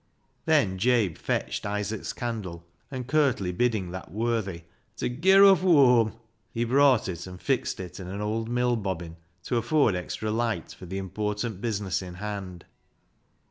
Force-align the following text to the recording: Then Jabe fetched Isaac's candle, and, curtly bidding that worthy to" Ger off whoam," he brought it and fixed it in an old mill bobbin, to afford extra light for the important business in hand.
Then 0.45 0.79
Jabe 0.79 1.13
fetched 1.13 1.63
Isaac's 1.63 2.11
candle, 2.11 2.65
and, 2.89 3.05
curtly 3.05 3.51
bidding 3.51 3.91
that 3.91 4.09
worthy 4.09 4.63
to" 4.97 5.07
Ger 5.09 5.45
off 5.45 5.61
whoam," 5.61 6.13
he 6.51 6.63
brought 6.63 7.07
it 7.07 7.27
and 7.27 7.39
fixed 7.39 7.79
it 7.79 7.99
in 7.99 8.07
an 8.07 8.19
old 8.19 8.49
mill 8.49 8.75
bobbin, 8.75 9.17
to 9.43 9.57
afford 9.57 9.93
extra 9.93 10.31
light 10.31 10.73
for 10.73 10.87
the 10.87 10.97
important 10.97 11.61
business 11.61 12.01
in 12.01 12.15
hand. 12.15 12.65